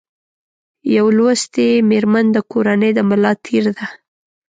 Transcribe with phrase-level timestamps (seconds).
[0.95, 3.85] یو لوستي مېرمن د کورنۍ د ملا تېر ده